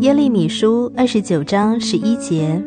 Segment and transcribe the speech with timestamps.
[0.00, 2.62] 耶利米书二十九章十一节：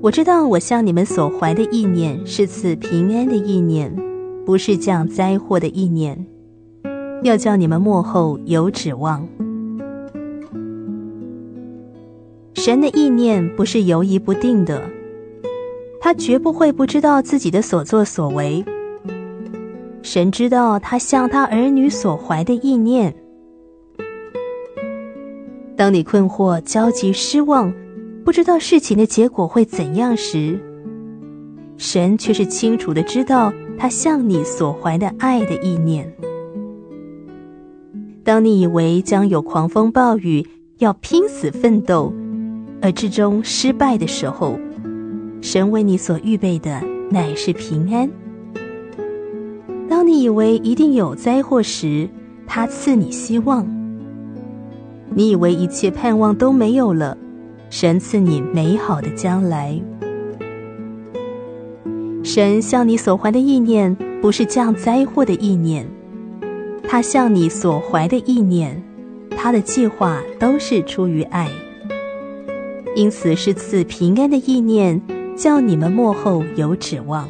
[0.00, 3.94] 我知道我向你们所怀的意念是赐平安的意念，
[4.46, 6.24] 不是降灾祸的意念，
[7.22, 9.28] 要叫你们末后有指望。
[12.54, 14.82] 神的意念不是犹疑不定的，
[16.00, 18.64] 他绝不会不知道自己的所作所为。
[20.00, 23.14] 神知道他向他儿女所怀的意念。
[25.82, 27.74] 当你困惑、焦急、失望，
[28.24, 30.56] 不知道事情的结果会怎样时，
[31.76, 36.08] 神却是清楚的知道他向你所怀的爱的意念。
[38.22, 40.46] 当你以为将有狂风暴雨，
[40.78, 42.14] 要拼死奋斗，
[42.80, 44.56] 而至终失败的时候，
[45.40, 48.08] 神为你所预备的乃是平安。
[49.88, 52.08] 当你以为一定有灾祸时，
[52.46, 53.66] 他赐你希望；
[55.14, 57.16] 你以为一切盼望都没有了，
[57.70, 59.80] 神赐你美好的将来。
[62.24, 65.86] 神向你所怀的意念，不是降灾祸的意念，
[66.88, 68.82] 他向你所怀的意念，
[69.36, 71.48] 他的计划都是出于爱。
[72.94, 75.00] 因此是赐平安的意念，
[75.36, 77.28] 叫你们末后有指望。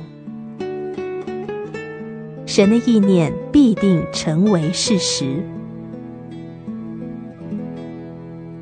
[2.44, 5.42] 神的意念必定成为事实。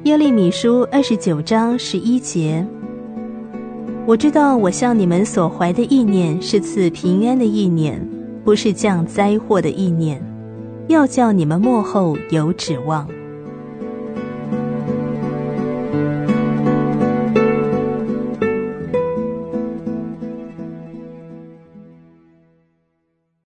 [0.04, 2.66] 耶利米书二十九章十一节：
[4.06, 8.00] 我知道我向你们所怀的意念是赐平安的意念，
[8.42, 10.18] 不是降灾祸的意念，
[10.88, 13.06] 要叫你们幕后有指望。